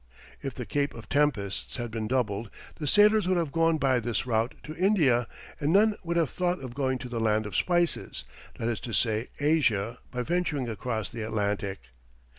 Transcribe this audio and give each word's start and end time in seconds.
If 0.41 0.55
the 0.55 0.65
Cape 0.65 0.95
of 0.95 1.07
Tempests 1.09 1.75
had 1.77 1.91
been 1.91 2.07
doubled, 2.07 2.49
the 2.77 2.87
sailors 2.87 3.27
would 3.27 3.37
have 3.37 3.51
gone 3.51 3.77
by 3.77 3.99
this 3.99 4.25
route 4.25 4.55
to 4.63 4.75
India, 4.75 5.27
and 5.59 5.71
none 5.71 5.95
would 6.03 6.17
have 6.17 6.31
thought 6.31 6.59
of 6.59 6.73
going 6.73 6.97
to 6.97 7.07
the 7.07 7.19
"Land 7.19 7.45
of 7.45 7.55
Spices," 7.55 8.23
that 8.57 8.67
is 8.67 8.79
to 8.79 8.93
say 8.93 9.27
Asia, 9.39 9.99
by 10.09 10.23
venturing 10.23 10.67
across 10.67 11.09
the 11.11 11.21
Atlantic. 11.21 11.89